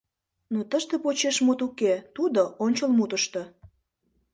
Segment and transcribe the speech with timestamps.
[0.53, 3.41] Но тыште почешмут уке, тудо— ончылмутышто.